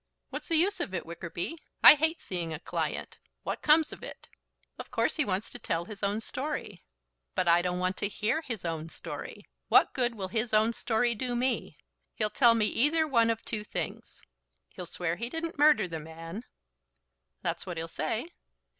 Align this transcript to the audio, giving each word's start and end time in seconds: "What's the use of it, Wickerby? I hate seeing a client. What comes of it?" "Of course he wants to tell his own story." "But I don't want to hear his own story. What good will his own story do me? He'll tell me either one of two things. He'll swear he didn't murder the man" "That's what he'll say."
"What's 0.31 0.47
the 0.47 0.55
use 0.55 0.79
of 0.79 0.95
it, 0.95 1.05
Wickerby? 1.05 1.59
I 1.83 1.93
hate 1.93 2.19
seeing 2.19 2.51
a 2.51 2.59
client. 2.59 3.19
What 3.43 3.61
comes 3.61 3.93
of 3.93 4.01
it?" 4.01 4.29
"Of 4.79 4.89
course 4.89 5.17
he 5.17 5.23
wants 5.25 5.51
to 5.51 5.59
tell 5.59 5.85
his 5.85 6.01
own 6.01 6.21
story." 6.21 6.83
"But 7.35 7.47
I 7.47 7.61
don't 7.61 7.77
want 7.77 7.97
to 7.97 8.07
hear 8.07 8.41
his 8.41 8.65
own 8.65 8.89
story. 8.89 9.47
What 9.67 9.93
good 9.93 10.15
will 10.15 10.29
his 10.29 10.55
own 10.55 10.73
story 10.73 11.13
do 11.13 11.35
me? 11.35 11.77
He'll 12.15 12.31
tell 12.31 12.55
me 12.55 12.65
either 12.65 13.07
one 13.07 13.29
of 13.29 13.45
two 13.45 13.63
things. 13.63 14.23
He'll 14.69 14.87
swear 14.87 15.17
he 15.17 15.29
didn't 15.29 15.59
murder 15.59 15.87
the 15.87 15.99
man" 15.99 16.45
"That's 17.43 17.67
what 17.67 17.77
he'll 17.77 17.87
say." 17.87 18.31